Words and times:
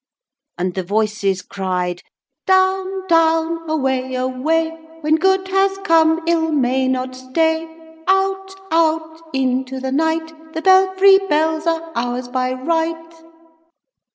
And 0.57 0.73
the 0.73 0.81
voices 0.81 1.43
cried: 1.43 2.01
Down, 2.47 3.05
down 3.05 3.69
away, 3.69 4.15
away, 4.15 4.71
When 5.01 5.17
good 5.17 5.47
has 5.49 5.77
come 5.83 6.23
ill 6.27 6.51
may 6.51 6.87
not 6.87 7.13
stay, 7.15 7.67
Out, 8.07 8.51
out, 8.71 9.21
into 9.31 9.79
the 9.79 9.91
night, 9.91 10.53
The 10.55 10.63
belfry 10.63 11.19
bells 11.29 11.67
are 11.67 11.91
ours 11.95 12.27
by 12.29 12.53
right! 12.53 13.13